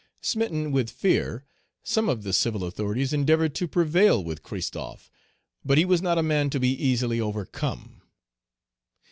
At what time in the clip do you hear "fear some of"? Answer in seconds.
0.89-2.23